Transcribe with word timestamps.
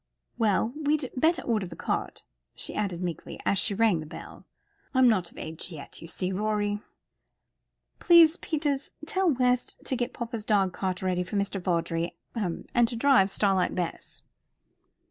Well, 0.39 0.73
we'd 0.75 1.11
better 1.15 1.43
order 1.43 1.67
the 1.67 1.75
cart," 1.75 2.23
she 2.55 2.73
added 2.73 3.03
meekly, 3.03 3.39
as 3.45 3.59
she 3.59 3.75
rang 3.75 3.99
the 3.99 4.07
bell. 4.07 4.47
"I'm 4.95 5.07
not 5.07 5.29
of 5.29 5.37
age 5.37 5.71
yet, 5.71 6.01
you 6.01 6.07
see, 6.07 6.31
Rorie. 6.31 6.81
Please, 7.99 8.37
Peters, 8.37 8.93
tell 9.05 9.29
West 9.29 9.75
to 9.85 9.95
get 9.95 10.11
papa's 10.11 10.43
dog 10.43 10.73
cart 10.73 11.03
ready 11.03 11.21
for 11.21 11.35
Mr. 11.35 11.61
Vawdrey, 11.61 12.17
and 12.33 12.87
to 12.87 12.95
drive 12.95 13.29
Starlight 13.29 13.75
Bess." 13.75 14.23